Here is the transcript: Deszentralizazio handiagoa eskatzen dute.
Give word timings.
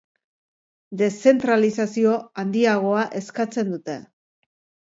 Deszentralizazio 1.01 2.15
handiagoa 2.45 3.07
eskatzen 3.21 3.73
dute. 3.77 4.03